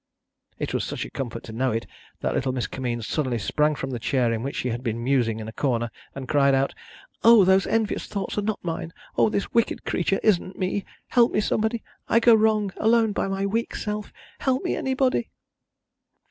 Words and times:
It 0.57 0.73
was 0.73 0.83
such 0.83 1.05
a 1.05 1.11
comfort 1.11 1.43
to 1.43 1.51
know 1.53 1.69
it, 1.71 1.85
that 2.21 2.33
little 2.33 2.51
Miss 2.51 2.65
Kitty 2.65 2.95
Kimmeens 2.95 3.05
suddenly 3.05 3.37
sprang 3.37 3.75
from 3.75 3.91
the 3.91 3.99
chair 3.99 4.33
in 4.33 4.41
which 4.41 4.55
she 4.55 4.69
had 4.69 4.81
been 4.81 5.03
musing 5.03 5.39
in 5.39 5.47
a 5.47 5.51
corner, 5.53 5.91
and 6.15 6.27
cried 6.27 6.55
out, 6.55 6.73
"O 7.23 7.45
those 7.45 7.67
envious 7.67 8.07
thoughts 8.07 8.35
are 8.35 8.41
not 8.41 8.57
mine, 8.63 8.93
O 9.15 9.29
this 9.29 9.53
wicked 9.53 9.85
creature 9.85 10.19
isn't 10.23 10.57
me! 10.57 10.85
Help 11.09 11.31
me, 11.33 11.39
somebody! 11.39 11.83
I 12.09 12.19
go 12.19 12.33
wrong, 12.33 12.71
alone 12.77 13.11
by 13.11 13.27
my 13.27 13.45
weak 13.45 13.75
self! 13.75 14.11
Help 14.39 14.63
me, 14.63 14.75
anybody!" 14.75 15.29